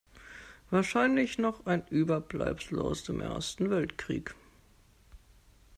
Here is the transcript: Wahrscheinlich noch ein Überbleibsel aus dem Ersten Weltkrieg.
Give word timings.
Wahrscheinlich 0.71 1.37
noch 1.37 1.67
ein 1.67 1.87
Überbleibsel 1.87 2.79
aus 2.79 3.03
dem 3.03 3.19
Ersten 3.21 3.69
Weltkrieg. 3.69 4.33